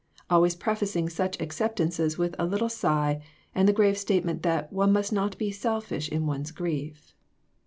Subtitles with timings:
[0.31, 3.21] Always prefacing such acceptances with a little sigh,
[3.53, 7.13] and the grave statement that one must not be selfish in one's grief.